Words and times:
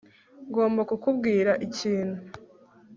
ngomba 0.49 0.81
kukubwira 0.89 1.51
ikintu 1.65 2.19